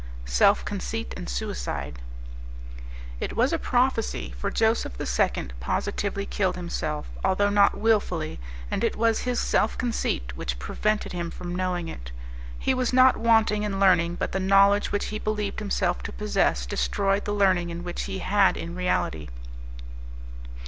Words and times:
"Self 0.25 0.65
conceit 0.65 1.13
and 1.15 1.29
suicide." 1.29 1.99
It 3.19 3.35
was 3.35 3.53
a 3.53 3.59
prophecy, 3.59 4.33
for 4.35 4.49
Joseph 4.49 4.99
II. 4.99 5.49
positively 5.59 6.25
killed 6.25 6.55
himself, 6.55 7.05
although 7.23 7.51
not 7.51 7.77
wilfully, 7.77 8.39
and 8.71 8.83
it 8.83 8.95
was 8.95 9.19
his 9.29 9.39
self 9.39 9.77
conceit 9.77 10.35
which 10.35 10.57
prevented 10.57 11.11
him 11.13 11.29
from 11.29 11.55
knowing 11.55 11.87
it. 11.87 12.09
He 12.57 12.73
was 12.73 12.91
not 12.91 13.15
wanting 13.15 13.61
in 13.61 13.79
learning, 13.79 14.15
but 14.15 14.31
the 14.31 14.39
knowledge 14.39 14.91
which 14.91 15.05
he 15.13 15.19
believed 15.19 15.59
himself 15.59 16.01
to 16.01 16.11
possess 16.11 16.65
destroyed 16.65 17.25
the 17.25 17.33
learning 17.35 17.83
which 17.83 18.05
he 18.05 18.17
had 18.25 18.57
in 18.57 18.73
reality. 18.73 19.27